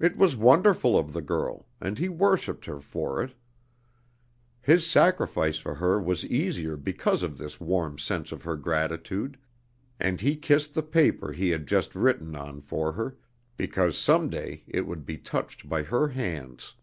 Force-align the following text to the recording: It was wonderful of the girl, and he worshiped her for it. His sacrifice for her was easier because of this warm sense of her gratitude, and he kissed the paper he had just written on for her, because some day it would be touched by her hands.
It 0.00 0.16
was 0.16 0.34
wonderful 0.34 0.98
of 0.98 1.12
the 1.12 1.22
girl, 1.22 1.68
and 1.80 1.96
he 1.96 2.08
worshiped 2.08 2.64
her 2.64 2.80
for 2.80 3.22
it. 3.22 3.36
His 4.60 4.84
sacrifice 4.84 5.58
for 5.58 5.74
her 5.76 6.02
was 6.02 6.26
easier 6.26 6.76
because 6.76 7.22
of 7.22 7.38
this 7.38 7.60
warm 7.60 7.96
sense 7.96 8.32
of 8.32 8.42
her 8.42 8.56
gratitude, 8.56 9.38
and 10.00 10.20
he 10.20 10.34
kissed 10.34 10.74
the 10.74 10.82
paper 10.82 11.30
he 11.30 11.50
had 11.50 11.68
just 11.68 11.94
written 11.94 12.34
on 12.34 12.62
for 12.62 12.94
her, 12.94 13.16
because 13.56 13.96
some 13.96 14.28
day 14.28 14.64
it 14.66 14.88
would 14.88 15.06
be 15.06 15.18
touched 15.18 15.68
by 15.68 15.84
her 15.84 16.08
hands. 16.08 16.74